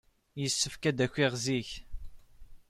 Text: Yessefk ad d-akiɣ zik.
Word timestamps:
Yessefk 0.41 0.83
ad 0.89 0.95
d-akiɣ 0.97 1.31
zik. 1.43 1.69